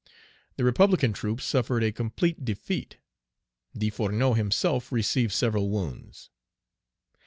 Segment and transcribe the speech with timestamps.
[0.55, 2.97] The republican troops suffered a complete defeat.
[3.77, 6.31] Desfournaux himself received several wounds.